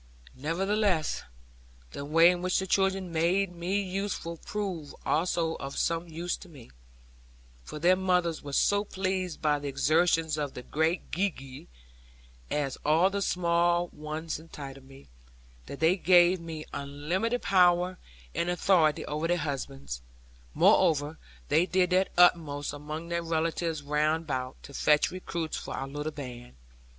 Nevertheless, 0.33 1.21
the 1.91 2.03
way 2.03 2.31
in 2.31 2.41
which 2.41 2.57
the 2.57 2.65
children 2.65 3.11
made 3.11 3.51
me 3.55 3.79
useful 3.79 4.37
proved 4.37 4.95
also 5.05 5.53
of 5.57 5.77
some 5.77 6.07
use 6.07 6.35
to 6.37 6.49
me; 6.49 6.71
for 7.63 7.77
their 7.77 7.95
mothers 7.95 8.41
were 8.41 8.53
so 8.53 8.83
pleased 8.83 9.43
by 9.43 9.59
the 9.59 9.67
exertions 9.67 10.39
of 10.39 10.55
the 10.55 10.63
'great 10.63 11.11
Gee 11.11 11.29
gee' 11.29 11.67
as 12.49 12.79
all 12.83 13.11
the 13.11 13.21
small 13.21 13.89
ones 13.89 14.39
entitled 14.39 14.87
me 14.87 15.07
that 15.67 15.79
they 15.79 15.97
gave 15.97 16.39
me 16.39 16.65
unlimited 16.73 17.43
power 17.43 17.99
and 18.33 18.49
authority 18.49 19.05
over 19.05 19.27
their 19.27 19.37
husbands; 19.37 20.01
moreover, 20.55 21.19
they 21.49 21.67
did 21.67 21.91
their 21.91 22.07
utmost 22.17 22.73
among 22.73 23.09
their 23.09 23.21
relatives 23.21 23.83
round 23.83 24.23
about, 24.23 24.55
to 24.63 24.73
fetch 24.73 25.11
recruits 25.11 25.57
for 25.57 25.75
our 25.75 25.87
little 25.87 26.11
band. 26.11 26.55